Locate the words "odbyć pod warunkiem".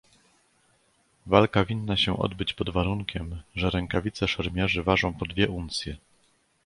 2.19-3.41